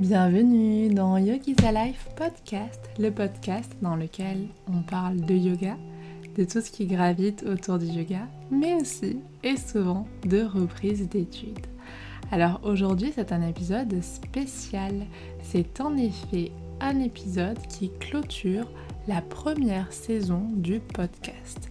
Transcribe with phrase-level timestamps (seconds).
[0.00, 5.76] Bienvenue dans Yogi's Life Podcast, le podcast dans lequel on parle de yoga,
[6.36, 11.66] de tout ce qui gravite autour du yoga, mais aussi et souvent de reprise d'études.
[12.30, 15.04] Alors aujourd'hui c'est un épisode spécial.
[15.42, 18.70] C'est en effet un épisode qui clôture
[19.08, 21.68] la première saison du podcast.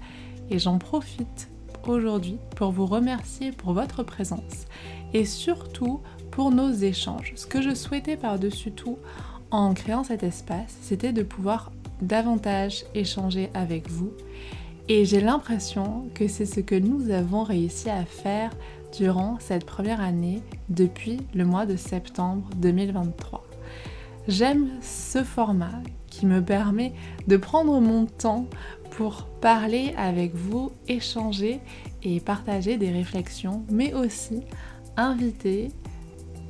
[0.49, 1.49] Et j'en profite
[1.87, 4.65] aujourd'hui pour vous remercier pour votre présence
[5.13, 6.01] et surtout
[6.37, 7.33] pour nos échanges.
[7.33, 8.99] Ce que je souhaitais par-dessus tout
[9.49, 14.11] en créant cet espace, c'était de pouvoir davantage échanger avec vous.
[14.87, 18.51] Et j'ai l'impression que c'est ce que nous avons réussi à faire
[18.95, 23.43] durant cette première année depuis le mois de septembre 2023.
[24.27, 26.93] J'aime ce format qui me permet
[27.25, 28.45] de prendre mon temps
[28.91, 31.61] pour parler avec vous, échanger
[32.03, 34.43] et partager des réflexions, mais aussi
[34.97, 35.71] inviter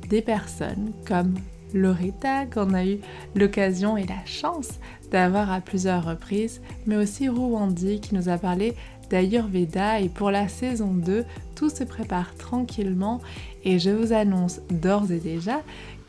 [0.08, 1.34] des personnes comme
[1.74, 2.98] Loretta qu'on a eu
[3.34, 4.78] l'occasion et la chance
[5.10, 8.74] d'avoir à plusieurs reprises, mais aussi Rwandi qui nous a parlé
[9.10, 11.24] d'Ayurveda et pour la saison 2,
[11.54, 13.20] tout se prépare tranquillement
[13.64, 15.62] et je vous annonce d'ores et déjà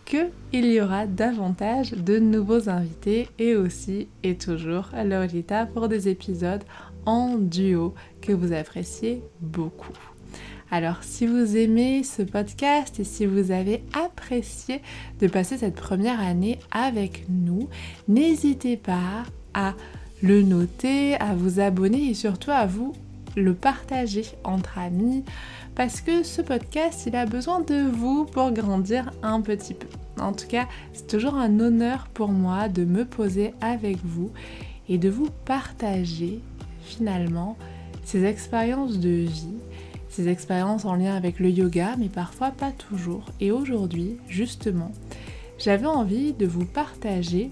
[0.05, 6.63] qu'il y aura davantage de nouveaux invités et aussi et toujours Loretta pour des épisodes
[7.05, 10.08] en duo que vous appréciez beaucoup.
[10.71, 14.81] Alors si vous aimez ce podcast et si vous avez apprécié
[15.19, 17.67] de passer cette première année avec nous,
[18.07, 19.23] n'hésitez pas
[19.55, 19.73] à
[20.21, 22.93] le noter, à vous abonner et surtout à vous
[23.35, 25.23] le partager entre amis
[25.73, 29.87] parce que ce podcast il a besoin de vous pour grandir un petit peu.
[30.21, 34.29] En tout cas, c'est toujours un honneur pour moi de me poser avec vous
[34.87, 36.41] et de vous partager
[36.83, 37.57] finalement
[38.03, 39.57] ces expériences de vie
[40.19, 43.23] ces expériences en lien avec le yoga, mais parfois pas toujours.
[43.39, 44.91] Et aujourd'hui, justement,
[45.57, 47.51] j'avais envie de vous partager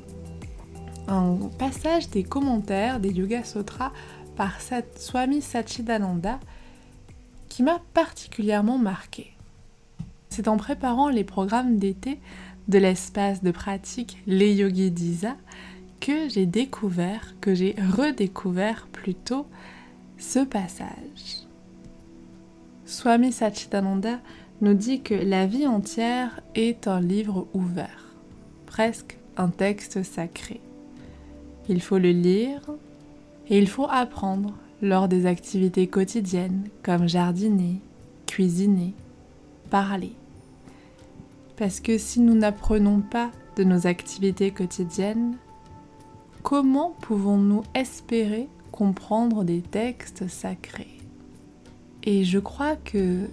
[1.07, 3.93] un passage des commentaires des Yoga Sutras
[4.35, 4.59] par
[4.97, 6.41] Swami Satchidananda
[7.47, 9.31] qui m'a particulièrement marqué.
[10.27, 12.19] C'est en préparant les programmes d'été
[12.67, 15.37] de l'espace de pratique Les Yogis d'Isa
[16.01, 19.47] que j'ai découvert, que j'ai redécouvert plutôt
[20.17, 21.46] ce passage.
[22.87, 24.21] Swami Satchitananda
[24.61, 28.15] nous dit que la vie entière est un livre ouvert,
[28.65, 30.61] presque un texte sacré.
[31.67, 32.61] Il faut le lire
[33.49, 37.81] et il faut apprendre lors des activités quotidiennes comme jardiner,
[38.25, 38.93] cuisiner,
[39.69, 40.13] parler.
[41.57, 45.35] Parce que si nous n'apprenons pas de nos activités quotidiennes,
[46.41, 50.96] comment pouvons-nous espérer comprendre des textes sacrés?
[52.03, 53.29] Et je crois que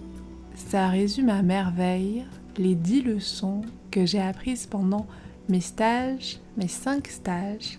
[0.54, 2.24] ça résume à merveille
[2.56, 5.06] les dix leçons que j'ai apprises pendant
[5.48, 7.78] mes stages, mes cinq stages,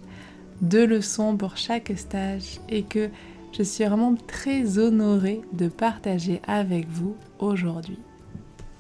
[0.62, 3.10] deux leçons pour chaque stage et que
[3.58, 8.00] je suis vraiment très honorée de partager avec vous aujourd'hui.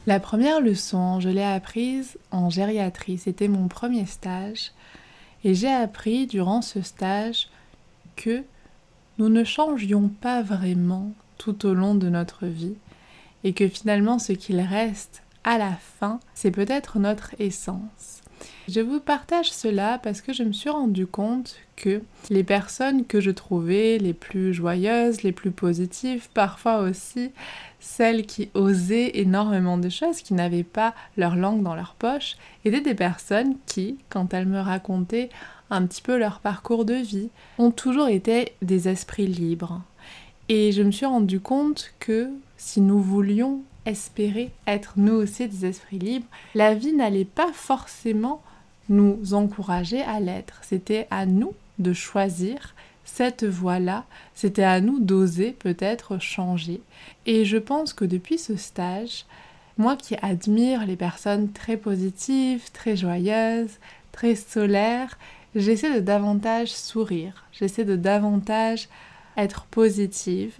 [0.07, 4.71] La première leçon, je l'ai apprise en gériatrie, c'était mon premier stage
[5.43, 7.47] et j'ai appris durant ce stage
[8.15, 8.43] que
[9.17, 12.75] nous ne changions pas vraiment tout au long de notre vie
[13.43, 18.21] et que finalement ce qu'il reste à la fin, c'est peut-être notre essence.
[18.67, 23.21] Je vous partage cela parce que je me suis rendu compte que les personnes que
[23.21, 27.31] je trouvais les plus joyeuses, les plus positives, parfois aussi
[27.79, 32.81] celles qui osaient énormément de choses, qui n'avaient pas leur langue dans leur poche, étaient
[32.81, 35.29] des personnes qui, quand elles me racontaient
[35.69, 37.29] un petit peu leur parcours de vie,
[37.59, 39.81] ont toujours été des esprits libres,
[40.49, 45.65] et je me suis rendu compte que si nous voulions espérer être nous aussi des
[45.65, 48.41] esprits libres, la vie n'allait pas forcément
[48.89, 50.61] nous encourager à l'être.
[50.63, 56.81] C'était à nous de choisir cette voie-là, c'était à nous d'oser peut-être changer.
[57.25, 59.25] Et je pense que depuis ce stage,
[59.77, 63.77] moi qui admire les personnes très positives, très joyeuses,
[64.11, 65.19] très solaires,
[65.55, 68.89] j'essaie de davantage sourire, j'essaie de davantage
[69.37, 70.57] être positive,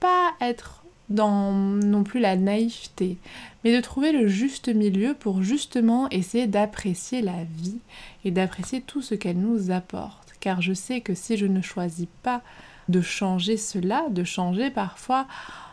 [0.00, 3.16] pas être dans non plus la naïveté,
[3.64, 7.78] mais de trouver le juste milieu pour justement essayer d'apprécier la vie
[8.24, 10.34] et d'apprécier tout ce qu'elle nous apporte.
[10.40, 12.42] Car je sais que si je ne choisis pas
[12.88, 15.26] de changer cela, de changer parfois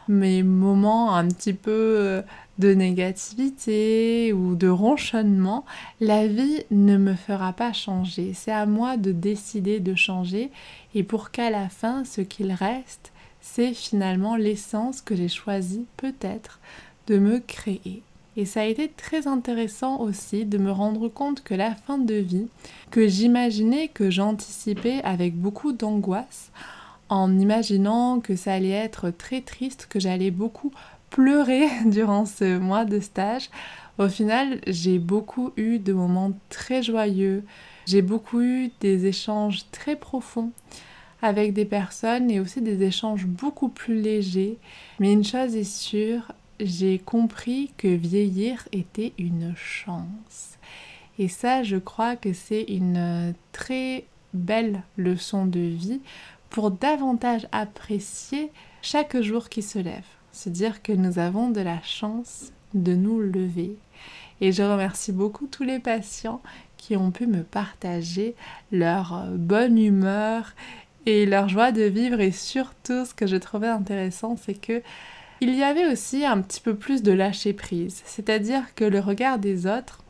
[0.08, 2.22] mes moments un petit peu euh,
[2.60, 5.66] de négativité ou de ronchonnement,
[6.00, 8.34] la vie ne me fera pas changer.
[8.34, 10.52] C'est à moi de décider de changer
[10.94, 13.12] et pour qu'à la fin, ce qu'il reste,
[13.42, 16.60] c'est finalement l'essence que j'ai choisi peut-être
[17.08, 18.02] de me créer.
[18.38, 22.16] Et ça a été très intéressant aussi de me rendre compte que la fin de
[22.16, 22.48] vie,
[22.92, 26.52] que j'imaginais, que j'anticipais avec beaucoup d'angoisse,
[27.10, 30.72] en imaginant que ça allait être très triste, que j'allais beaucoup
[31.10, 33.50] pleurer durant ce mois de stage,
[33.98, 37.44] au final, j'ai beaucoup eu de moments très joyeux,
[37.86, 40.52] j'ai beaucoup eu des échanges très profonds
[41.22, 44.58] avec des personnes et aussi des échanges beaucoup plus légers.
[45.00, 50.58] Mais une chose est sûre, j'ai compris que vieillir était une chance.
[51.18, 56.02] Et ça, je crois que c'est une très belle leçon de vie
[56.56, 58.50] pour davantage apprécier
[58.82, 60.06] chaque jour qui se lève.
[60.32, 63.76] Se dire que nous avons de la chance de nous lever.
[64.40, 66.42] Et je remercie beaucoup tous les patients
[66.78, 68.36] qui ont pu me partager
[68.72, 70.54] leur bonne humeur
[71.06, 74.82] et leur joie de vivre et surtout ce que je trouvais intéressant c'est que
[75.42, 79.40] il y avait aussi un petit peu plus de lâcher prise, c'est-à-dire que le regard
[79.40, 80.06] des autres,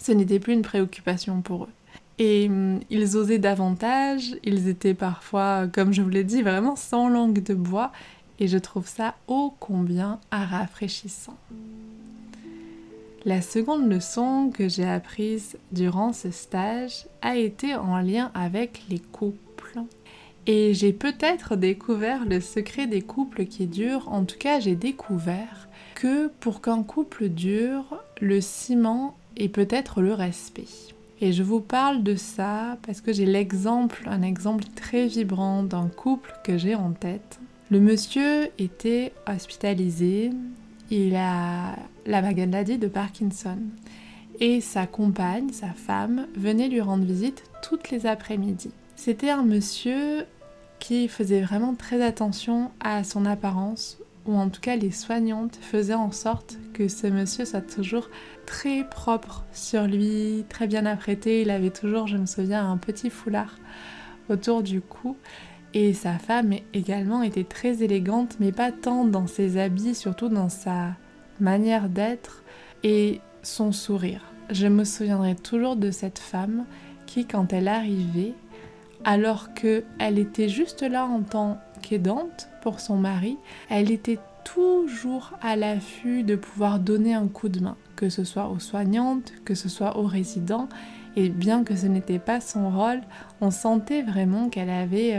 [0.00, 1.75] ce n'était plus une préoccupation pour eux.
[2.18, 7.08] Et hum, ils osaient davantage, ils étaient parfois, comme je vous l'ai dit, vraiment sans
[7.08, 7.92] langue de bois,
[8.38, 11.36] et je trouve ça ô combien rafraîchissant.
[13.24, 19.00] La seconde leçon que j'ai apprise durant ce stage a été en lien avec les
[19.00, 19.80] couples.
[20.46, 25.66] Et j'ai peut-être découvert le secret des couples qui durent, en tout cas j'ai découvert
[25.96, 30.94] que pour qu'un couple dure, le ciment est peut-être le respect.
[31.20, 35.88] Et je vous parle de ça parce que j'ai l'exemple, un exemple très vibrant d'un
[35.88, 37.40] couple que j'ai en tête.
[37.70, 40.30] Le monsieur était hospitalisé,
[40.90, 43.58] il a la maladie de Parkinson.
[44.38, 48.70] Et sa compagne, sa femme, venait lui rendre visite toutes les après-midi.
[48.94, 50.26] C'était un monsieur
[50.78, 55.94] qui faisait vraiment très attention à son apparence, ou en tout cas les soignantes faisaient
[55.94, 58.10] en sorte que ce monsieur soit toujours
[58.44, 61.42] très propre sur lui, très bien apprêté.
[61.42, 63.56] Il avait toujours, je me souviens, un petit foulard
[64.28, 65.16] autour du cou.
[65.74, 70.48] Et sa femme également était très élégante, mais pas tant dans ses habits, surtout dans
[70.48, 70.92] sa
[71.40, 72.42] manière d'être
[72.82, 74.22] et son sourire.
[74.50, 76.64] Je me souviendrai toujours de cette femme
[77.04, 78.32] qui, quand elle arrivait,
[79.04, 83.38] alors qu'elle était juste là en tant qu'aidante pour son mari,
[83.70, 88.48] elle était toujours à l'affût de pouvoir donner un coup de main, que ce soit
[88.48, 90.68] aux soignantes, que ce soit aux résidents.
[91.14, 93.02] Et bien que ce n'était pas son rôle,
[93.40, 95.14] on sentait vraiment qu'elle avait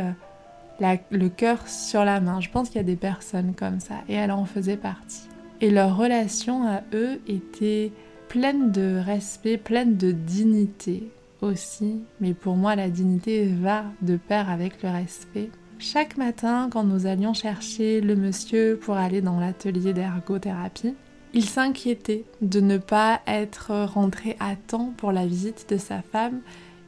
[0.82, 2.42] euh, le cœur sur la main.
[2.42, 5.30] Je pense qu'il y a des personnes comme ça et elle en faisait partie.
[5.62, 7.94] Et leur relation à eux était
[8.28, 11.10] pleine de respect, pleine de dignité
[11.42, 12.02] aussi.
[12.20, 15.50] Mais pour moi, la dignité va de pair avec le respect.
[15.80, 20.96] Chaque matin, quand nous allions chercher le monsieur pour aller dans l'atelier d'ergothérapie,
[21.34, 26.42] il s'inquiétait de ne pas être rentré à temps pour la visite de sa femme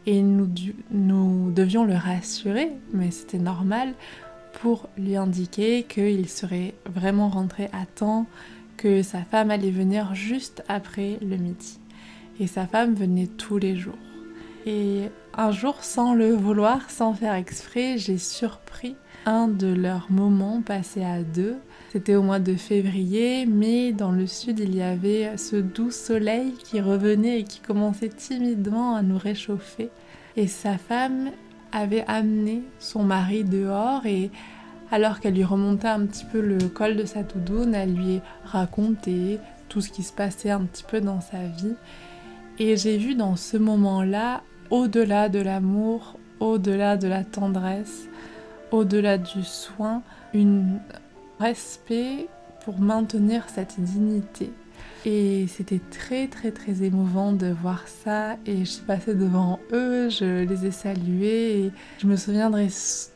[0.07, 0.47] et nous,
[1.51, 3.93] devions le rassurer, mais c'était normal,
[4.53, 8.25] pour lui indiquer qu'il serait vraiment rentré à temps,
[8.75, 11.79] que sa femme allait venir juste après le midi.
[12.39, 13.93] Et sa femme venait tous les jours.
[14.65, 15.09] Et
[15.39, 21.05] un jour, sans le vouloir, sans faire exprès, j'ai surpris un de leurs moments passés
[21.05, 21.55] à deux.
[21.93, 26.55] C'était au mois de février, mais dans le sud, il y avait ce doux soleil
[26.61, 29.89] qui revenait et qui commençait timidement à nous réchauffer.
[30.35, 31.31] Et sa femme
[31.71, 34.31] avait amené son mari dehors et
[34.91, 39.39] alors qu'elle lui remontait un petit peu le col de sa doudoune, elle lui racontait
[39.69, 41.75] tout ce qui se passait un petit peu dans sa vie.
[42.61, 48.07] Et j'ai vu dans ce moment-là, au-delà de l'amour, au-delà de la tendresse,
[48.71, 50.01] au-delà du soin,
[50.35, 50.79] un
[51.39, 52.27] respect
[52.63, 54.51] pour maintenir cette dignité.
[55.05, 60.43] Et c'était très très très émouvant de voir ça et je suis devant eux, je
[60.43, 62.67] les ai salués et je me souviendrai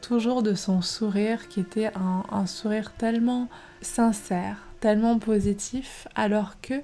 [0.02, 1.92] toujours de son sourire qui était
[2.32, 3.50] un, sourire tellement
[3.82, 6.76] sincère, tellement positif alors que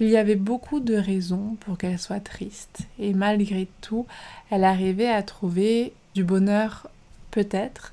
[0.00, 4.06] il y avait beaucoup de raisons pour qu'elle soit triste et malgré tout
[4.50, 6.88] elle arrivait à trouver du bonheur
[7.30, 7.92] peut-être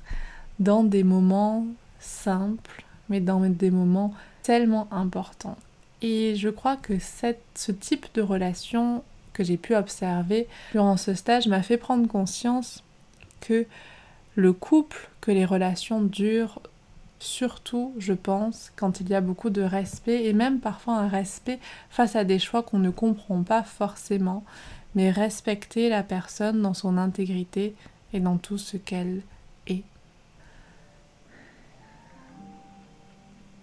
[0.58, 1.66] dans des moments
[2.00, 5.56] simples mais dans des moments tellement importants.
[6.02, 11.48] Et je crois que ce type de relation que j'ai pu observer durant ce stage
[11.48, 12.82] m'a fait prendre conscience
[13.40, 13.66] que
[14.36, 16.60] le couple, que les relations durent,
[17.18, 21.58] surtout, je pense, quand il y a beaucoup de respect et même parfois un respect
[21.90, 24.44] face à des choix qu'on ne comprend pas forcément,
[24.94, 27.74] mais respecter la personne dans son intégrité
[28.12, 29.22] et dans tout ce qu'elle
[29.66, 29.82] est.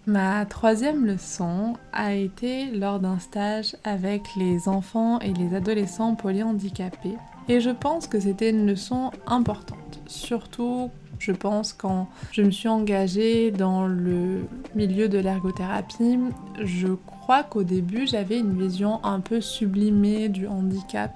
[0.06, 7.16] Ma troisième leçon a été lors d'un stage avec les enfants et les adolescents polyhandicapés.
[7.48, 12.68] Et je pense que c'était une leçon importante, surtout je pense quand je me suis
[12.68, 16.18] engagée dans le milieu de l'ergothérapie,
[16.62, 21.12] je crois qu'au début j'avais une vision un peu sublimée du handicap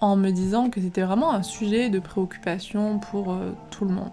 [0.00, 4.10] en me disant que c'était vraiment un sujet de préoccupation pour euh, tout le monde.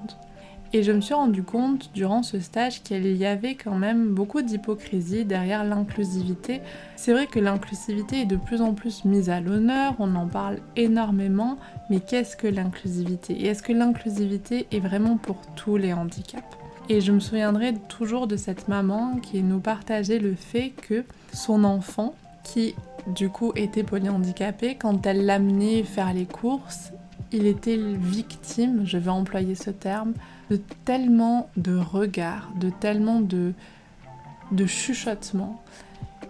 [0.73, 4.41] Et je me suis rendu compte durant ce stage qu'il y avait quand même beaucoup
[4.41, 6.61] d'hypocrisie derrière l'inclusivité.
[6.95, 10.59] C'est vrai que l'inclusivité est de plus en plus mise à l'honneur, on en parle
[10.77, 11.57] énormément,
[11.89, 13.33] mais qu'est-ce que l'inclusivité?
[13.33, 16.43] Et est-ce que l'inclusivité est vraiment pour tous les handicaps?
[16.87, 21.65] Et je me souviendrai toujours de cette maman qui nous partageait le fait que son
[21.65, 22.75] enfant, qui
[23.07, 26.93] du coup était polyhandicapé, quand elle l'amenait faire les courses,
[27.33, 30.13] il était victime, je vais employer ce terme,
[30.51, 33.53] de tellement de regards, de tellement de,
[34.67, 35.63] chuchotements,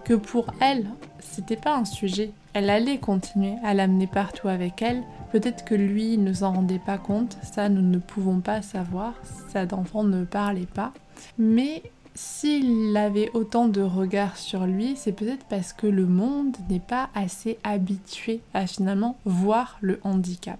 [0.06, 0.86] que pour elle,
[1.20, 2.30] c'était pas un sujet.
[2.54, 5.02] Elle allait continuer à l'amener partout avec elle.
[5.32, 9.16] Peut-être que lui ne s'en rendait pas compte, ça nous ne pouvons pas savoir,
[9.50, 10.94] cet enfant ne parlait pas.
[11.40, 11.82] Mais
[12.14, 17.10] s'il avait autant de regards sur lui, c'est peut-être parce que le monde n'est pas
[17.16, 20.60] assez habitué à finalement voir le handicap.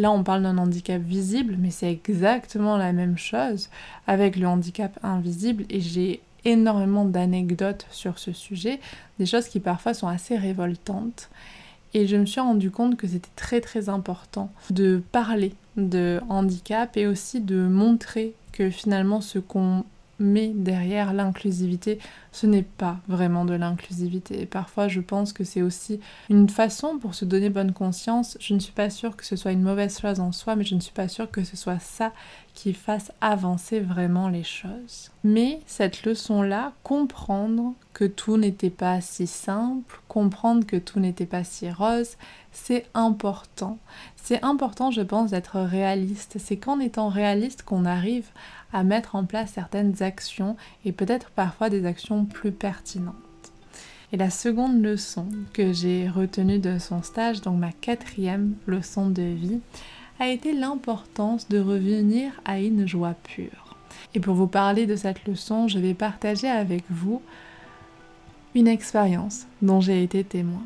[0.00, 3.68] Là, on parle d'un handicap visible, mais c'est exactement la même chose
[4.06, 8.80] avec le handicap invisible et j'ai énormément d'anecdotes sur ce sujet,
[9.18, 11.28] des choses qui parfois sont assez révoltantes.
[11.92, 16.96] Et je me suis rendu compte que c'était très très important de parler de handicap
[16.96, 19.84] et aussi de montrer que finalement ce qu'on
[20.20, 21.98] mais derrière l'inclusivité,
[22.30, 24.42] ce n'est pas vraiment de l'inclusivité.
[24.42, 25.98] Et parfois, je pense que c'est aussi
[26.28, 28.36] une façon pour se donner bonne conscience.
[28.40, 30.74] Je ne suis pas sûre que ce soit une mauvaise chose en soi, mais je
[30.74, 32.12] ne suis pas sûre que ce soit ça
[32.54, 35.10] qui fasse avancer vraiment les choses.
[35.24, 41.44] Mais cette leçon-là, comprendre que tout n'était pas si simple, comprendre que tout n'était pas
[41.44, 42.16] si rose,
[42.52, 43.78] c'est important.
[44.22, 46.36] C'est important, je pense, d'être réaliste.
[46.38, 48.28] C'est qu'en étant réaliste qu'on arrive
[48.72, 53.14] à mettre en place certaines actions et peut-être parfois des actions plus pertinentes.
[54.12, 59.22] Et la seconde leçon que j'ai retenue de son stage, donc ma quatrième leçon de
[59.22, 59.60] vie,
[60.18, 63.76] a été l'importance de revenir à une joie pure.
[64.14, 67.22] Et pour vous parler de cette leçon, je vais partager avec vous
[68.54, 70.64] une expérience dont j'ai été témoin.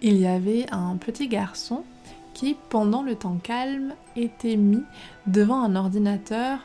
[0.00, 1.84] Il y avait un petit garçon
[2.34, 4.82] qui, pendant le temps calme, était mis
[5.26, 6.58] devant un ordinateur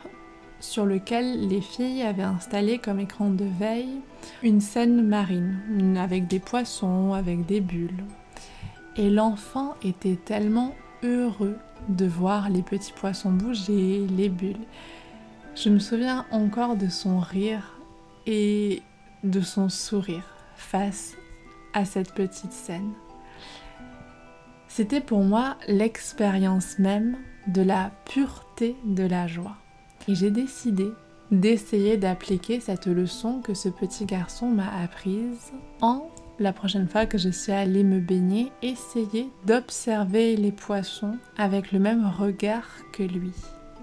[0.60, 4.00] sur lequel les filles avaient installé comme écran de veille
[4.42, 8.04] une scène marine, avec des poissons, avec des bulles.
[8.96, 11.56] Et l'enfant était tellement heureux
[11.88, 14.66] de voir les petits poissons bouger, les bulles.
[15.54, 17.78] Je me souviens encore de son rire
[18.26, 18.82] et
[19.24, 20.24] de son sourire
[20.56, 21.14] face
[21.72, 22.92] à cette petite scène.
[24.72, 27.16] C'était pour moi l'expérience même
[27.48, 29.56] de la pureté de la joie.
[30.06, 30.92] Et j'ai décidé
[31.32, 36.08] d'essayer d'appliquer cette leçon que ce petit garçon m'a apprise en
[36.38, 41.80] la prochaine fois que je suis allée me baigner, essayer d'observer les poissons avec le
[41.80, 43.32] même regard que lui.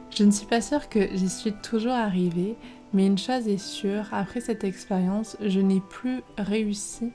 [0.09, 2.55] Je ne suis pas sûre que j'y suis toujours arrivée,
[2.93, 7.11] mais une chose est sûre, après cette expérience, je n'ai plus réussi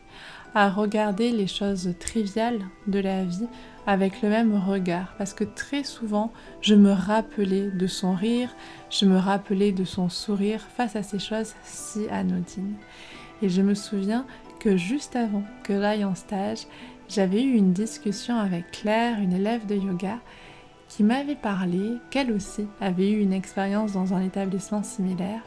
[0.54, 3.48] à regarder les choses triviales de la vie
[3.86, 8.54] avec le même regard parce que très souvent je me rappelais de son rire,
[8.90, 12.76] je me rappelais de son sourire face à ces choses si anodines.
[13.40, 14.24] Et je me souviens
[14.60, 16.66] que juste avant que j'aille en stage,
[17.08, 20.18] j'avais eu une discussion avec Claire, une élève de yoga,
[20.88, 25.42] qui m'avait parlé qu'elle aussi avait eu une expérience dans un établissement similaire.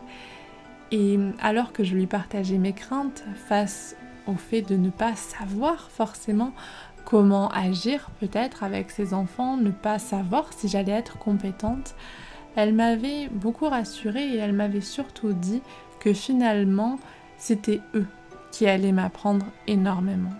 [0.91, 3.95] Et alors que je lui partageais mes craintes face
[4.27, 6.51] au fait de ne pas savoir forcément
[7.05, 11.95] comment agir peut-être avec ses enfants, ne pas savoir si j'allais être compétente.
[12.55, 15.61] Elle m'avait beaucoup rassurée et elle m'avait surtout dit
[15.99, 16.99] que finalement
[17.37, 18.07] c'était eux
[18.51, 20.33] qui allaient m'apprendre énormément.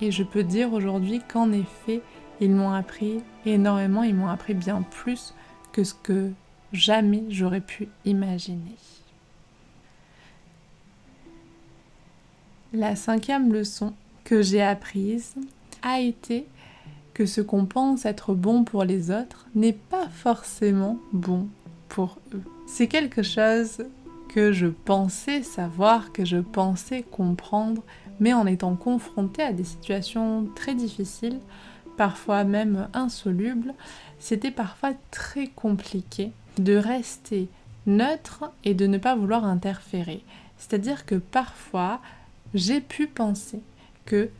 [0.00, 2.02] Et je peux dire aujourd'hui qu'en effet,
[2.40, 5.34] ils m'ont appris énormément, ils m'ont appris bien plus
[5.72, 6.32] que ce que
[6.72, 8.76] jamais j'aurais pu imaginer.
[12.74, 13.92] La cinquième leçon
[14.24, 15.34] que j'ai apprise
[15.82, 16.46] a été
[17.12, 21.48] que ce qu'on pense être bon pour les autres n'est pas forcément bon
[21.90, 22.42] pour eux.
[22.66, 23.84] C'est quelque chose
[24.30, 27.82] que je pensais savoir, que je pensais comprendre,
[28.20, 31.40] mais en étant confrontée à des situations très difficiles,
[31.98, 33.74] parfois même insolubles,
[34.18, 37.50] c'était parfois très compliqué de rester
[37.84, 40.24] neutre et de ne pas vouloir interférer.
[40.56, 42.00] C'est-à-dire que parfois,
[42.54, 43.60] j'ai pu penser
[44.04, 44.30] que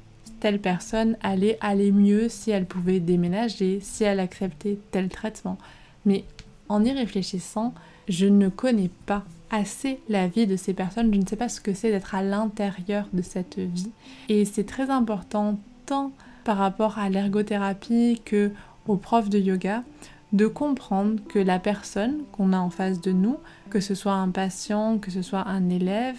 [0.40, 5.56] telle personne allait aller mieux si elle pouvait déménager, si elle acceptait tel traitement.
[6.04, 6.24] Mais
[6.68, 7.74] en y réfléchissant,
[8.08, 11.60] je ne connais pas assez la vie de ces personnes, je ne sais pas ce
[11.60, 13.90] que c'est d'être à l'intérieur de cette vie.
[14.28, 16.10] Et c'est très important, tant
[16.44, 18.50] par rapport à l'ergothérapie que
[18.88, 19.84] aux profs de yoga,
[20.32, 23.36] de comprendre que la personne qu'on a en face de nous,
[23.70, 26.18] que ce soit un patient, que ce soit un élève,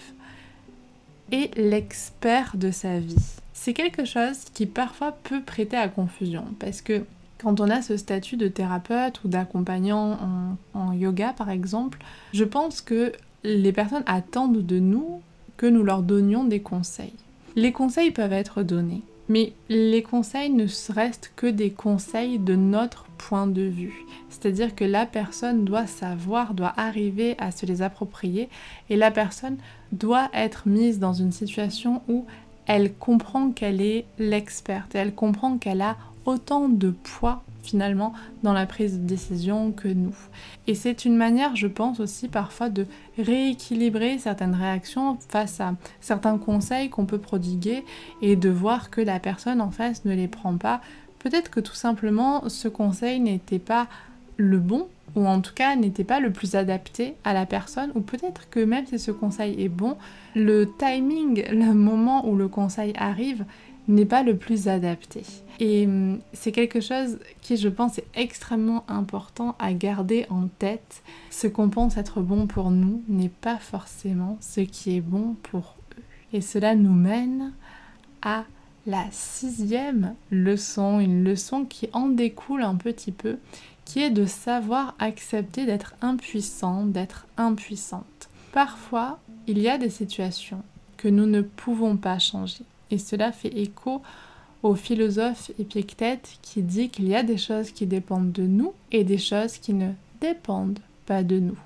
[1.32, 3.16] est l'expert de sa vie.
[3.52, 7.04] C'est quelque chose qui parfois peut prêter à confusion parce que
[7.38, 10.18] quand on a ce statut de thérapeute ou d'accompagnant
[10.74, 11.98] en, yoga par exemple,
[12.32, 13.12] je pense que
[13.42, 15.20] les personnes attendent de nous
[15.56, 17.12] que nous leur donnions des conseils.
[17.54, 23.06] Les conseils peuvent être donnés, mais les conseils ne restent que des conseils de notre
[23.16, 24.04] point de vue.
[24.28, 28.48] C'est-à-dire que la personne doit savoir, doit arriver à se les approprier
[28.90, 29.56] et la personne
[29.92, 32.26] doit être mise dans une situation où
[32.66, 38.12] elle comprend qu'elle est l'experte elle comprend qu'elle a autant de poids finalement
[38.42, 40.14] dans la prise de décision que nous.
[40.66, 42.86] Et c'est une manière, je pense aussi parfois de
[43.18, 47.84] rééquilibrer certaines réactions face à certains conseils qu'on peut prodiguer
[48.20, 50.80] et de voir que la personne en face ne les prend pas.
[51.18, 53.88] Peut-être que tout simplement ce conseil n'était pas
[54.36, 58.00] le bon ou en tout cas n'était pas le plus adapté à la personne, ou
[58.00, 59.96] peut-être que même si ce conseil est bon,
[60.34, 63.44] le timing, le moment où le conseil arrive,
[63.86, 65.22] n'est pas le plus adapté.
[65.60, 71.02] Et hum, c'est quelque chose qui, je pense, est extrêmement important à garder en tête.
[71.30, 75.76] Ce qu'on pense être bon pour nous n'est pas forcément ce qui est bon pour
[75.98, 76.02] eux.
[76.32, 77.52] Et cela nous mène
[78.22, 78.44] à
[78.86, 83.38] la sixième leçon, une leçon qui en découle un petit peu,
[83.84, 88.28] qui est de savoir accepter d'être impuissant, d'être impuissante.
[88.52, 90.62] Parfois, il y a des situations
[90.96, 92.64] que nous ne pouvons pas changer.
[92.90, 94.02] Et cela fait écho
[94.64, 99.04] au philosophe Épictète qui dit qu'il y a des choses qui dépendent de nous et
[99.04, 99.90] des choses qui ne
[100.22, 101.58] dépendent pas de nous.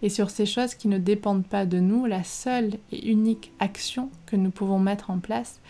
[0.00, 4.08] Et sur ces choses qui ne dépendent pas de nous, la seule et unique action
[4.24, 5.60] que nous pouvons mettre en place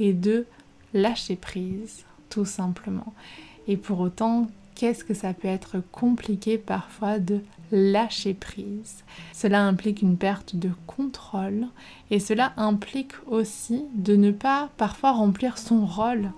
[0.00, 0.44] est de
[0.92, 3.14] lâcher prise, tout simplement.
[3.68, 7.40] Et pour autant, qu'est-ce que ça peut être compliqué parfois de
[7.74, 9.04] lâcher prise.
[9.32, 11.66] Cela implique une perte de contrôle
[12.10, 16.30] et cela implique aussi de ne pas parfois remplir son rôle.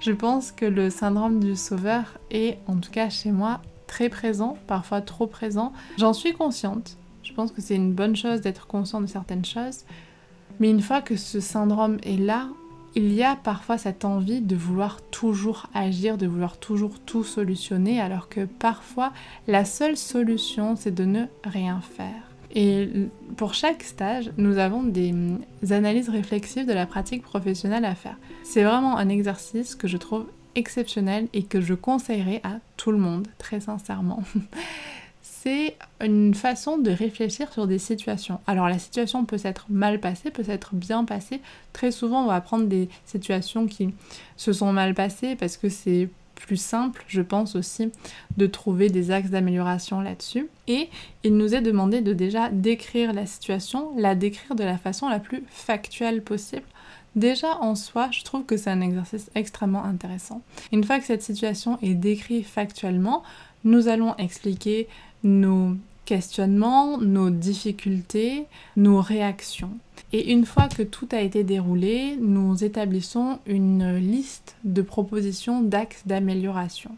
[0.00, 4.56] Je pense que le syndrome du sauveur est, en tout cas chez moi, très présent,
[4.66, 5.72] parfois trop présent.
[5.98, 6.96] J'en suis consciente.
[7.22, 9.84] Je pense que c'est une bonne chose d'être conscient de certaines choses.
[10.60, 12.48] Mais une fois que ce syndrome est là,
[12.96, 18.00] il y a parfois cette envie de vouloir toujours agir, de vouloir toujours tout solutionner,
[18.00, 19.12] alors que parfois
[19.46, 22.22] la seule solution c'est de ne rien faire.
[22.54, 22.88] Et
[23.36, 25.12] pour chaque stage, nous avons des
[25.70, 28.16] analyses réflexives de la pratique professionnelle à faire.
[28.44, 32.98] C'est vraiment un exercice que je trouve exceptionnel et que je conseillerais à tout le
[32.98, 34.22] monde, très sincèrement.
[35.46, 38.40] c'est une façon de réfléchir sur des situations.
[38.48, 41.40] Alors la situation peut s'être mal passée, peut s'être bien passée.
[41.72, 43.94] Très souvent, on va prendre des situations qui
[44.36, 47.92] se sont mal passées parce que c'est plus simple, je pense aussi,
[48.36, 50.48] de trouver des axes d'amélioration là-dessus.
[50.66, 50.88] Et
[51.22, 55.20] il nous est demandé de déjà décrire la situation, la décrire de la façon la
[55.20, 56.66] plus factuelle possible.
[57.14, 60.42] Déjà en soi, je trouve que c'est un exercice extrêmement intéressant.
[60.72, 63.22] Une fois que cette situation est décrite factuellement,
[63.66, 64.86] nous allons expliquer
[65.26, 69.72] nos questionnements, nos difficultés, nos réactions.
[70.12, 76.06] Et une fois que tout a été déroulé, nous établissons une liste de propositions d'axes
[76.06, 76.92] d'amélioration.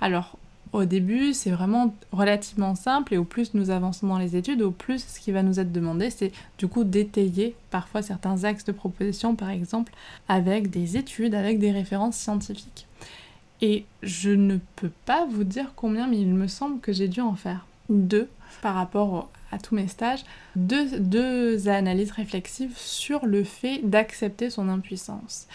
[0.00, 0.36] Alors,
[0.72, 4.70] au début, c'est vraiment relativement simple et au plus nous avançons dans les études, au
[4.70, 8.72] plus ce qui va nous être demandé, c'est du coup d'étayer parfois certains axes de
[8.72, 9.92] proposition, par exemple,
[10.28, 12.85] avec des études, avec des références scientifiques.
[13.62, 17.20] Et je ne peux pas vous dire combien, mais il me semble que j'ai dû
[17.20, 18.28] en faire deux
[18.62, 20.24] par rapport à tous mes stages,
[20.56, 25.46] deux, analyses réflexives sur le fait d'accepter son impuissance.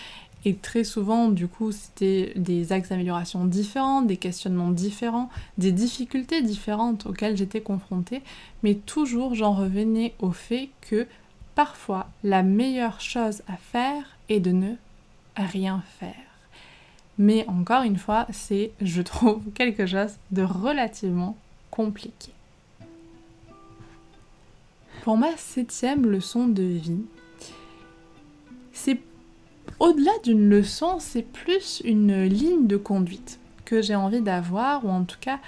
[0.44, 6.42] Et très souvent, du coup, c'était des axes d'amélioration différents, des questionnements différents, des difficultés
[6.42, 8.24] différentes auxquelles j'étais confrontée,
[8.64, 11.06] mais toujours j'en revenais au fait que
[11.54, 14.74] parfois la meilleure chose à faire est de ne
[15.38, 16.31] rien faire.
[17.18, 21.38] Mais encore une fois, c'est, je trouve, quelque chose de relativement
[21.70, 22.32] compliqué.
[25.04, 27.06] Pour ma septième leçon de vie,
[28.72, 29.00] c'est
[29.80, 35.04] au-delà d'une leçon, c'est plus une ligne de conduite que j'ai envie d'avoir, ou en
[35.04, 35.40] tout cas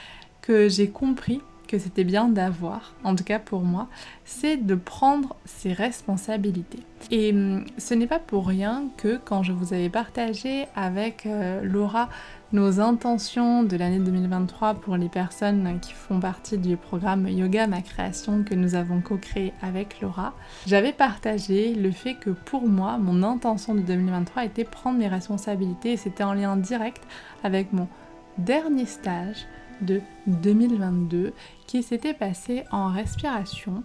[0.42, 1.42] que j'ai compris
[1.78, 3.88] c'était bien d'avoir, en tout cas pour moi,
[4.26, 6.80] c'est de prendre ses responsabilités.
[7.12, 11.62] Et hum, ce n'est pas pour rien que quand je vous avais partagé avec euh,
[11.64, 12.10] Laura
[12.54, 17.82] nos intentions de l'année 2023 pour les personnes qui font partie du programme Yoga Ma
[17.82, 20.34] Création que nous avons co-créé avec Laura,
[20.68, 25.94] j'avais partagé le fait que pour moi, mon intention de 2023 était prendre mes responsabilités
[25.94, 27.02] et c'était en lien direct
[27.44, 27.88] avec mon
[28.38, 29.48] dernier stage
[29.82, 31.34] de 2022
[31.68, 33.84] qui s'était passé en respiration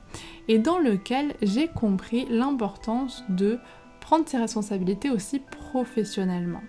[0.49, 3.59] et dans lequel j'ai compris l'importance de
[4.01, 6.63] prendre ses responsabilités aussi professionnellement.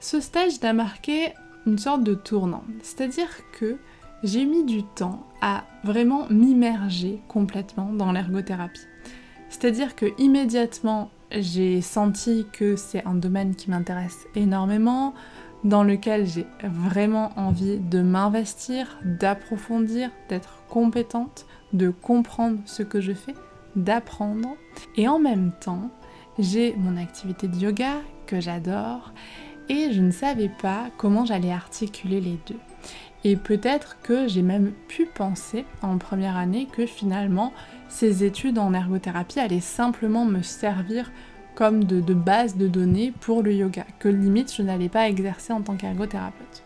[0.00, 1.32] Ce stage a marqué
[1.66, 3.78] une sorte de tournant, c'est-à-dire que
[4.22, 8.86] j'ai mis du temps à vraiment m'immerger complètement dans l'ergothérapie.
[9.48, 15.14] C'est-à-dire que immédiatement, j'ai senti que c'est un domaine qui m'intéresse énormément,
[15.64, 23.12] dans lequel j'ai vraiment envie de m'investir, d'approfondir, d'être compétente, de comprendre ce que je
[23.12, 23.34] fais,
[23.74, 24.56] d'apprendre.
[24.96, 25.90] Et en même temps,
[26.38, 27.94] j'ai mon activité de yoga
[28.26, 29.12] que j'adore
[29.68, 32.58] et je ne savais pas comment j'allais articuler les deux.
[33.24, 37.52] Et peut-être que j'ai même pu penser en première année que finalement
[37.88, 41.10] ces études en ergothérapie allaient simplement me servir
[41.56, 45.62] comme de, base de données pour le yoga, que limite je n'allais pas exercer en
[45.62, 46.62] tant qu'ergothérapeute.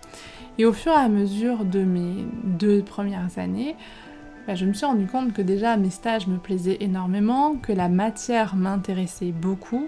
[0.58, 3.76] Et au fur et à mesure de mes deux premières années,
[4.46, 7.88] bah, je me suis rendu compte que déjà mes stages me plaisaient énormément, que la
[7.88, 9.86] matière m'intéressait beaucoup,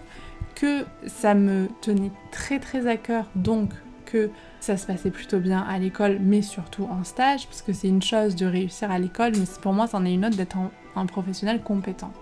[0.54, 3.70] que ça me tenait très très à cœur, donc
[4.06, 7.88] que ça se passait plutôt bien à l'école, mais surtout en stage, parce que c'est
[7.88, 10.56] une chose de réussir à l'école, mais pour moi, c'en est une autre d'être
[10.94, 12.12] un, professionnel compétent.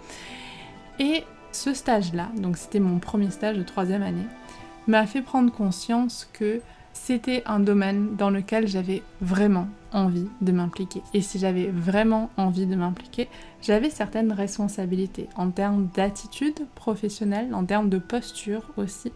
[0.98, 4.26] Et ce stage-là, donc c'était mon premier stage de troisième année,
[4.86, 6.60] m'a fait prendre conscience que
[6.92, 11.02] c'était un domaine dans lequel j'avais vraiment envie de m'impliquer.
[11.14, 13.28] Et si j'avais vraiment envie de m'impliquer,
[13.62, 19.12] j'avais certaines responsabilités en termes d'attitude professionnelle, en termes de posture aussi,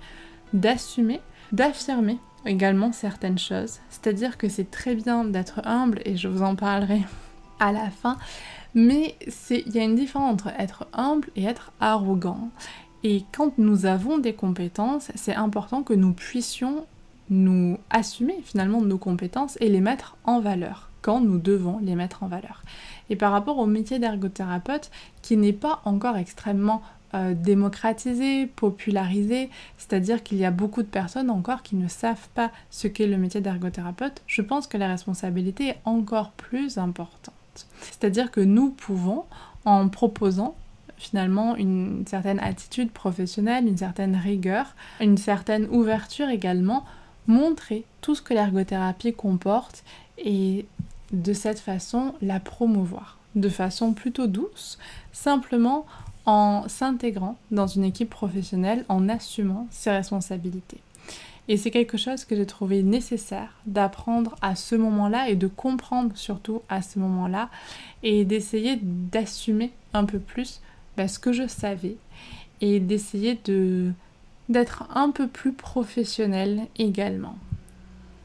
[0.52, 1.20] d'assumer,
[1.52, 3.78] d'affirmer également certaines choses.
[3.88, 7.02] C'est-à-dire que c'est très bien d'être humble, et je vous en parlerai
[7.60, 8.16] à la fin,
[8.74, 9.16] mais
[9.50, 12.50] il y a une différence entre être humble et être arrogant.
[13.02, 16.86] Et quand nous avons des compétences, c'est important que nous puissions
[17.30, 22.22] nous assumer finalement nos compétences et les mettre en valeur quand nous devons les mettre
[22.22, 22.62] en valeur.
[23.10, 26.82] Et par rapport au métier d'ergothérapeute qui n'est pas encore extrêmement
[27.14, 32.50] euh, démocratisé, popularisé, c'est-à-dire qu'il y a beaucoup de personnes encore qui ne savent pas
[32.70, 37.33] ce qu'est le métier d'ergothérapeute, je pense que la responsabilité est encore plus importante.
[37.80, 39.24] C'est-à-dire que nous pouvons,
[39.64, 40.54] en proposant
[40.96, 46.84] finalement une certaine attitude professionnelle, une certaine rigueur, une certaine ouverture également,
[47.26, 49.82] montrer tout ce que l'ergothérapie comporte
[50.18, 50.66] et
[51.12, 54.78] de cette façon la promouvoir de façon plutôt douce,
[55.12, 55.86] simplement
[56.26, 60.80] en s'intégrant dans une équipe professionnelle, en assumant ses responsabilités.
[61.48, 66.16] Et c'est quelque chose que j'ai trouvé nécessaire d'apprendre à ce moment-là et de comprendre
[66.16, 67.50] surtout à ce moment-là
[68.02, 70.60] et d'essayer d'assumer un peu plus
[70.96, 71.96] bah, ce que je savais
[72.60, 73.92] et d'essayer de
[74.50, 77.36] d'être un peu plus professionnel également.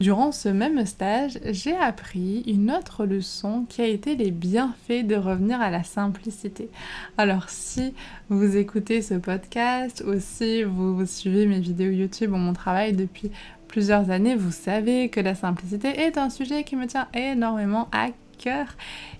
[0.00, 5.14] Durant ce même stage, j'ai appris une autre leçon qui a été les bienfaits de
[5.14, 6.70] revenir à la simplicité.
[7.18, 7.92] Alors si
[8.30, 13.30] vous écoutez ce podcast ou si vous suivez mes vidéos YouTube ou mon travail depuis
[13.68, 18.08] plusieurs années, vous savez que la simplicité est un sujet qui me tient énormément à
[18.38, 18.68] cœur.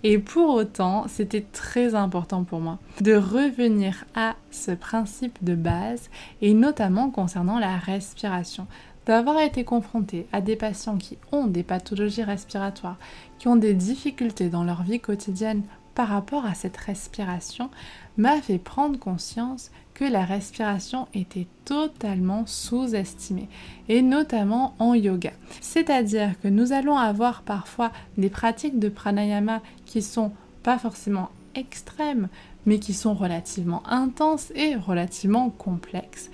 [0.03, 6.09] Et pour autant, c'était très important pour moi de revenir à ce principe de base
[6.41, 8.67] et notamment concernant la respiration
[9.11, 12.97] d'avoir été confronté à des patients qui ont des pathologies respiratoires,
[13.41, 15.63] qui ont des difficultés dans leur vie quotidienne
[15.97, 17.71] par rapport à cette respiration,
[18.19, 23.49] m'a fait prendre conscience que la respiration était totalement sous-estimée,
[23.89, 25.33] et notamment en yoga.
[25.61, 30.31] C'est-à-dire que nous allons avoir parfois des pratiques de pranayama qui sont
[30.63, 32.29] pas forcément extrêmes,
[32.65, 36.31] mais qui sont relativement intenses et relativement complexes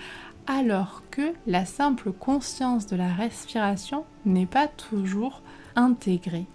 [0.46, 5.42] alors que la simple conscience de la respiration n'est pas toujours
[5.74, 6.46] intégrée.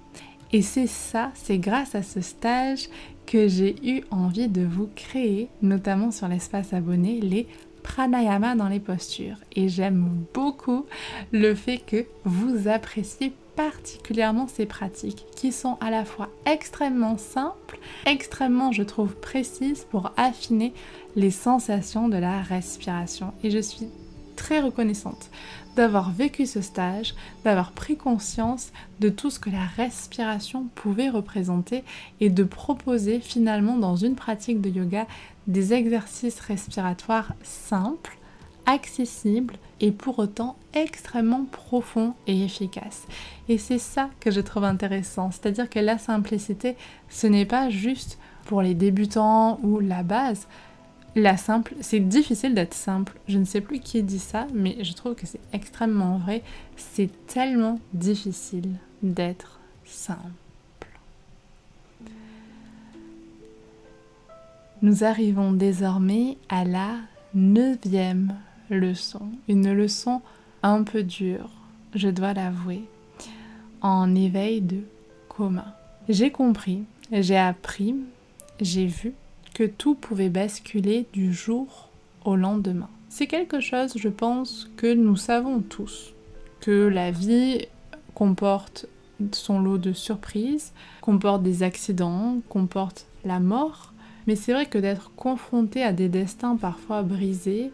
[0.54, 2.90] Et c'est ça, c'est grâce à ce stage
[3.26, 7.48] que j'ai eu envie de vous créer, notamment sur l'espace abonné, les
[7.84, 9.38] pranayama dans les postures.
[9.56, 10.86] Et j'aime beaucoup
[11.32, 13.34] le fait que vous appréciez
[13.69, 20.13] particulièrement ces pratiques qui sont à la fois extrêmement simples, extrêmement je trouve précises pour
[20.17, 20.74] affiner
[21.15, 23.36] les sensations de la respiration.
[23.43, 23.88] Et je suis
[24.36, 25.30] très reconnaissante
[25.76, 31.84] d'avoir vécu ce stage, d'avoir pris conscience de tout ce que la respiration pouvait représenter
[32.19, 35.06] et de proposer finalement dans une pratique de yoga
[35.45, 38.17] des exercices respiratoires simples,
[38.65, 43.08] accessibles et pour autant extrêmement profonds et efficaces.
[43.50, 46.76] Et c'est ça que je trouve intéressant, c'est-à-dire que la simplicité,
[47.10, 50.47] ce n'est pas juste pour les débutants ou la base,
[51.15, 53.19] la simple, c'est difficile d'être simple.
[53.28, 56.41] Je ne sais plus qui dit ça, mais je trouve que c'est extrêmement vrai.
[56.78, 58.69] C'est tellement difficile
[59.04, 60.19] d'être simple.
[64.82, 66.95] Nous arrivons désormais à la
[67.34, 68.34] neuvième
[68.74, 69.30] leçon.
[69.48, 70.22] Une leçon
[70.64, 71.50] un peu dure,
[71.96, 72.84] je dois l'avouer,
[73.82, 74.82] en éveil de
[75.30, 75.74] commun.
[76.10, 77.96] J'ai compris, j'ai appris,
[78.60, 79.14] j'ai vu
[79.54, 81.90] que tout pouvait basculer du jour
[82.26, 82.90] au lendemain.
[83.10, 86.14] C'est quelque chose, je pense, que nous savons tous,
[86.62, 87.68] que la vie
[88.14, 88.88] comporte
[89.32, 93.94] son lot de surprises, comporte des accidents, comporte la mort,
[94.28, 97.72] mais c'est vrai que d'être confronté à des destins parfois brisés,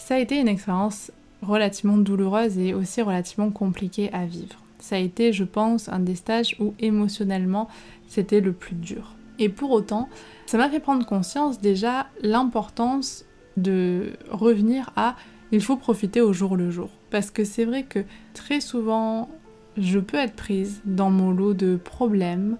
[0.00, 4.56] ça a été une expérience relativement douloureuse et aussi relativement compliquée à vivre.
[4.78, 7.68] Ça a été, je pense, un des stages où émotionnellement
[8.08, 9.14] c'était le plus dur.
[9.38, 10.08] Et pour autant,
[10.46, 13.24] ça m'a fait prendre conscience déjà l'importance
[13.56, 15.16] de revenir à
[15.52, 16.88] il faut profiter au jour le jour.
[17.10, 18.00] Parce que c'est vrai que
[18.34, 19.28] très souvent,
[19.76, 22.56] je peux être prise dans mon lot de problèmes,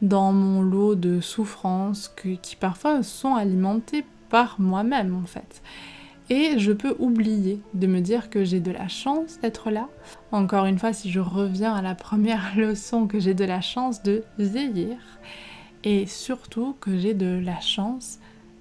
[0.00, 5.62] dans mon lot de souffrances qui parfois sont alimentées par moi-même en fait.
[6.30, 9.88] Et je peux oublier de me dire que j'ai de la chance d'être là.
[10.32, 14.02] Encore une fois, si je reviens à la première leçon, que j'ai de la chance
[14.02, 14.96] de vieillir
[15.84, 18.18] et surtout que j'ai de la chance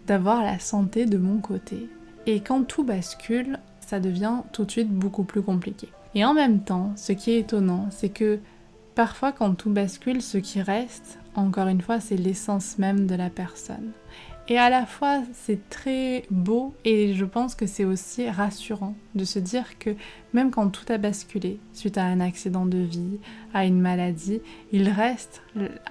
[0.08, 1.88] d'avoir la santé de mon côté.
[2.26, 5.88] Et quand tout bascule, ça devient tout de suite beaucoup plus compliqué.
[6.16, 8.40] Et en même temps, ce qui est étonnant, c'est que
[8.96, 13.30] parfois quand tout bascule, ce qui reste, encore une fois, c'est l'essence même de la
[13.30, 13.92] personne.
[14.50, 19.24] Et à la fois, c'est très beau et je pense que c'est aussi rassurant de
[19.24, 19.96] se dire que
[20.34, 23.20] même quand tout a basculé, suite à un accident de vie,
[23.54, 24.42] à une maladie,
[24.74, 25.42] il reste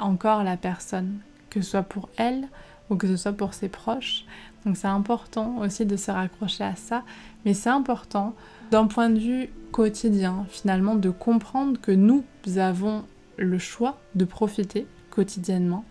[0.01, 2.47] encore la personne, que ce soit pour elle
[2.91, 4.27] ou que ce soit pour ses proches.
[4.67, 7.05] Donc c'est important aussi de se raccrocher à ça,
[7.47, 8.35] mais c'est important
[8.71, 12.23] d'un point de vue quotidien, finalement, de comprendre que nous
[12.57, 13.05] avons
[13.39, 15.87] le choix de profiter quotidiennement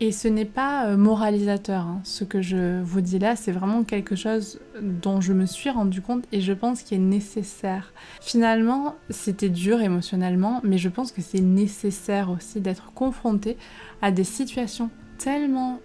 [0.00, 2.00] et ce n'est pas euh, moralisateur, hein.
[2.04, 6.00] ce que je vous dis là, c'est vraiment quelque chose dont je me suis rendu
[6.00, 7.92] compte et je pense qu'il est nécessaire.
[8.20, 13.56] Finalement, c'était dur émotionnellement, mais je pense que c'est nécessaire aussi d'être confronté
[14.00, 15.80] à des situations tellement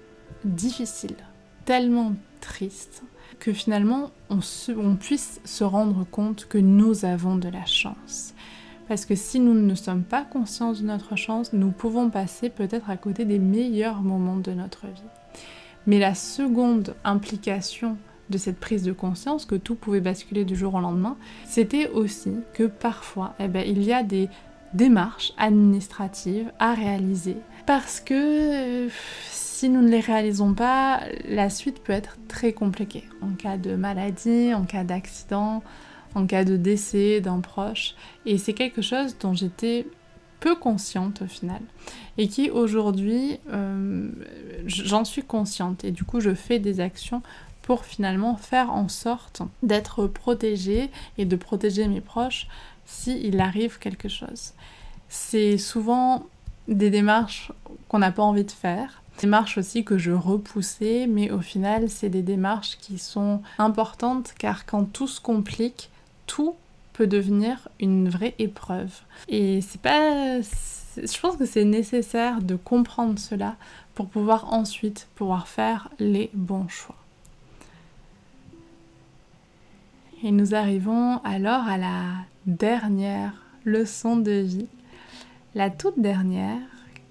[0.45, 1.15] difficiles,
[1.65, 3.04] tellement tristes,
[3.39, 4.39] que finalement on,
[4.78, 8.36] on puisse se rendre compte que nous avons de la chance.
[8.88, 12.89] Parce que si nous ne sommes pas conscients de notre chance, nous pouvons passer peut-être
[12.89, 15.02] à côté des meilleurs moments de notre vie.
[15.88, 17.98] Mais la seconde implication
[18.30, 22.34] de cette prise de conscience que tout pouvait basculer du jour au lendemain, c'était aussi
[22.54, 24.30] que parfois, eh ben, il y a des
[24.74, 27.38] démarches administratives à réaliser.
[27.65, 28.89] Parce que euh,
[29.30, 33.08] si nous ne les réalisons pas, la suite peut être très compliquée.
[33.22, 35.63] En cas de maladie, en cas d'accident,
[36.15, 37.95] en cas de décès d'un proche.
[38.26, 39.88] Et c'est quelque chose dont j'étais
[40.39, 41.62] peu consciente au final.
[42.17, 44.10] Et qui aujourd'hui, euh,
[44.65, 45.84] j'en suis consciente.
[45.84, 47.21] Et du coup, je fais des actions
[47.62, 52.47] pour finalement faire en sorte d'être protégée et de protéger mes proches
[52.86, 54.54] s'il arrive quelque chose.
[55.08, 56.26] C'est souvent
[56.67, 57.52] des démarches
[57.88, 62.10] qu'on n'a pas envie de faire, démarches aussi que je repoussais, mais au final, c'est
[62.10, 65.89] des démarches qui sont importantes car quand tout se complique,
[66.27, 66.55] tout
[66.93, 68.93] peut devenir une vraie épreuve.
[69.27, 70.41] Et c'est pas.
[70.41, 73.55] Je pense que c'est nécessaire de comprendre cela
[73.95, 76.95] pour pouvoir ensuite pouvoir faire les bons choix.
[80.23, 82.03] Et nous arrivons alors à la
[82.45, 83.33] dernière
[83.65, 84.67] leçon de vie,
[85.55, 86.62] la toute dernière,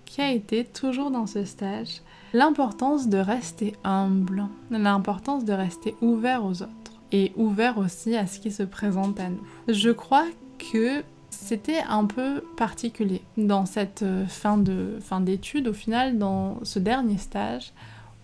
[0.07, 2.01] qui a été toujours dans ce stage,
[2.33, 6.82] l'importance de rester humble, l'importance de rester ouvert aux autres
[7.13, 9.43] et ouvert aussi à ce qui se présente à nous.
[9.69, 10.27] Je crois
[10.59, 16.59] que c'était un peu particulier dans cette euh, fin de fin d'études au final dans
[16.63, 17.73] ce dernier stage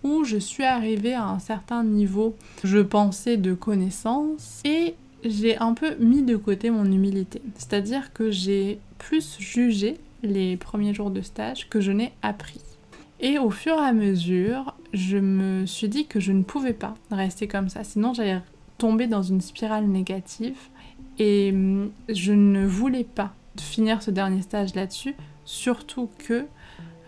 [0.03, 5.73] où je suis arrivée à un certain niveau je pensais de connaissance et j'ai un
[5.73, 7.41] peu mis de côté mon humilité.
[7.55, 12.61] C'est-à-dire que j'ai plus jugé les premiers jours de stage que je n'ai appris.
[13.19, 16.95] Et au fur et à mesure je me suis dit que je ne pouvais pas
[17.11, 17.83] rester comme ça.
[17.83, 18.39] Sinon j'allais
[18.79, 20.57] tombée dans une spirale négative
[21.19, 25.15] et hum, je ne voulais pas finir ce dernier stage là-dessus,
[25.45, 26.47] surtout que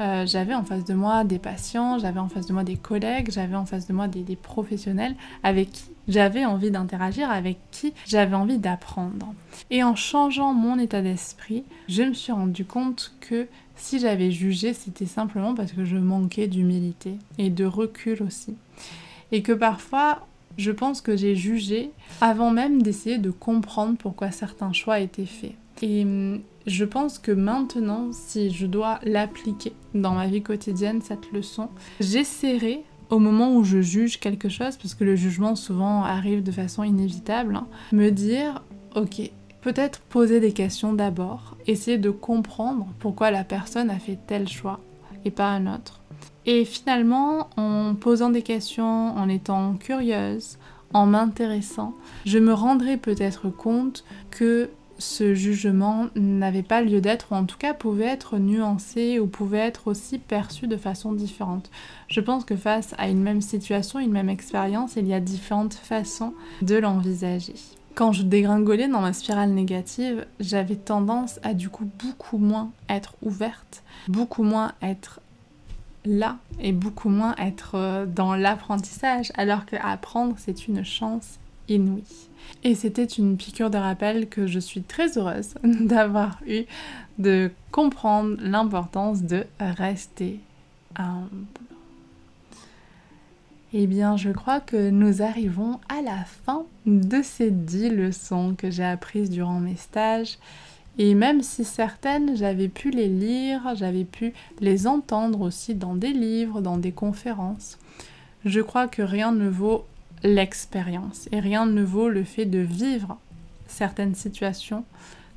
[0.02, 3.32] euh, j'avais en face de moi des patients, j'avais en face de moi des collègues,
[3.32, 8.36] j'avais en face de moi des, professionnels avec qui j'avais envie d'interagir, avec qui j'avais
[8.36, 9.34] envie d'apprendre.
[9.70, 14.74] Et en changeant mon état d'esprit, je me suis rendu compte que si j'avais jugé,
[14.74, 18.56] c'était simplement parce que je manquais d'humilité et de recul aussi.
[19.32, 20.26] Et que parfois,
[20.58, 25.56] je pense que j'ai jugé avant même d'essayer de comprendre pourquoi certains choix étaient faits.
[25.82, 31.32] Et hum, je pense que maintenant, si je dois l'appliquer dans ma vie quotidienne, cette
[31.32, 36.44] leçon, j'essaierai au moment où je juge quelque chose, parce que le jugement souvent arrive
[36.44, 38.64] de façon inévitable, hein, me dire,
[38.96, 39.30] ok,
[39.62, 44.80] peut-être poser des questions d'abord, essayer de comprendre pourquoi la personne a fait tel choix
[45.26, 46.01] et pas un autre.
[46.46, 50.58] Et finalement, en posant des questions, en étant curieuse,
[50.94, 51.94] en m'intéressant,
[52.26, 57.58] je me rendrai peut-être compte que ce jugement n'avait pas lieu d'être, ou en tout
[57.58, 61.70] cas pouvait être nuancé, ou pouvait être aussi perçu de façon différente.
[62.08, 65.74] Je pense que face à une même situation, une même expérience, il y a différentes
[65.74, 67.56] façons de l'envisager.
[67.96, 73.16] Quand je dégringolais dans ma spirale négative, j'avais tendance à du coup beaucoup moins être
[73.22, 75.20] ouverte, beaucoup moins être
[76.06, 82.04] là et beaucoup moins être euh, dans l'apprentissage, alors que apprendre c'est une chance inouïe.
[82.64, 86.64] Et c'était une piqûre de rappel que je suis très heureuse d'avoir eu,
[87.20, 90.40] de comprendre l'importance de rester
[90.96, 91.48] humble.
[93.74, 98.70] Eh bien, je crois que nous arrivons à la fin de ces dix leçons que
[98.70, 100.38] j'ai apprises durant mes stages.
[101.04, 106.14] Et même si certaines, j'avais pu les lire, j'avais pu les entendre aussi dans des
[106.14, 107.80] livres, dans des conférences,
[108.46, 109.88] je crois que rien ne vaut
[110.22, 111.28] l'expérience.
[111.32, 113.18] Et rien ne vaut le fait de vivre
[113.66, 114.86] certaines situations,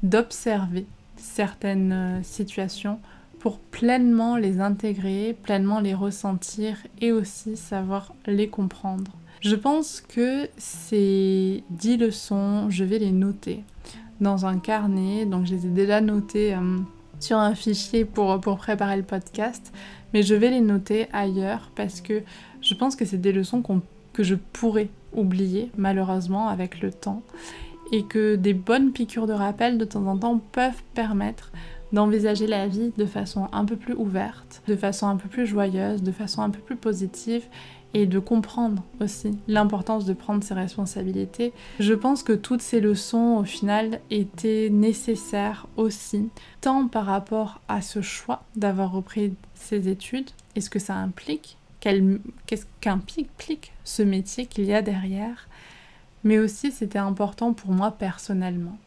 [0.03, 0.85] d'observer
[1.17, 3.01] certaines euh, situations
[3.39, 9.13] pour pleinement les intégrer, pleinement les ressentir et aussi savoir les comprendre.
[9.41, 13.65] Je pense que ces dix leçons, je vais les noter
[14.21, 16.79] dans un carnet, donc je les ai déjà notées euh,
[17.21, 19.73] sur un fichier pour, préparer le podcast,
[20.13, 22.23] mais je vais les noter ailleurs parce que
[22.61, 23.63] je pense que c'est des leçons
[24.13, 27.23] que je pourrais oublier malheureusement avec le temps.
[27.93, 31.53] Et que des bonnes piqûres de rappel de temps en temps peuvent permettre
[31.93, 36.03] d'envisager la vie de façon un peu plus ouverte, de façon un peu plus joyeuse,
[36.03, 37.45] de façon un peu plus positive
[37.95, 41.53] et de comprendre aussi l'importance de prendre ses responsabilités.
[41.79, 46.29] Je pense que toutes ces leçons au final étaient nécessaires aussi,
[46.61, 51.57] tant par rapport à ce choix d'avoir repris ses études et ce que ça implique
[52.47, 55.49] qu'est-ce qu'implique ce métier qu'il y a derrière,
[56.23, 58.79] mais aussi c'était important pour moi personnellement.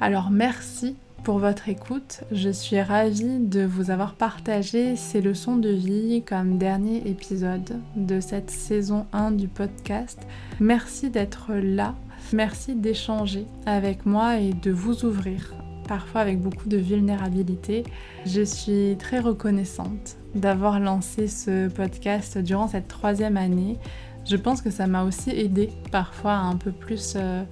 [0.00, 2.22] Alors merci pour votre écoute.
[2.32, 8.20] Je suis ravie de vous avoir partagé ces leçons de vie comme dernier épisode de
[8.20, 10.20] cette saison 1 du podcast.
[10.58, 11.94] Merci d'être là.
[12.32, 15.54] Merci d'échanger avec moi et de vous ouvrir
[15.86, 17.84] parfois avec beaucoup de vulnérabilité.
[18.26, 23.78] Je suis très reconnaissante d'avoir lancé ce podcast durant cette troisième année.
[24.24, 27.42] Je pense que ça m'a aussi aidé parfois à un peu plus euh,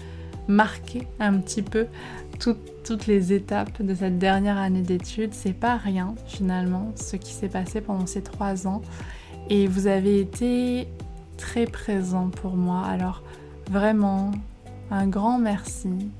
[0.48, 1.87] marquer un petit peu
[2.40, 5.35] toutes les étapes de cette dernière année d'études.
[5.35, 8.83] C'est pas rien finalement ce qui s'est passé pendant ces trois ans.
[9.48, 10.88] Et vous avez été
[11.37, 12.85] très présent pour moi.
[12.87, 13.22] Alors
[13.70, 14.33] vraiment,
[14.90, 16.11] un grand merci.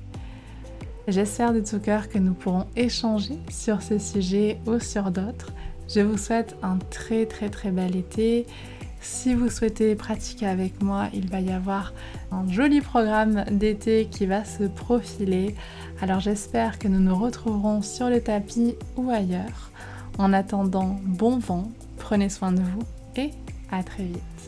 [1.07, 5.51] J'espère de tout cœur que nous pourrons échanger sur ce sujet ou sur d'autres.
[5.93, 8.45] Je vous souhaite un très très très bel été.
[9.01, 11.91] Si vous souhaitez pratiquer avec moi, il va y avoir
[12.31, 15.55] un joli programme d'été qui va se profiler.
[16.01, 19.69] Alors j'espère que nous nous retrouverons sur le tapis ou ailleurs.
[20.17, 22.81] En attendant, bon vent, prenez soin de vous
[23.15, 23.29] et
[23.71, 24.40] à très vite.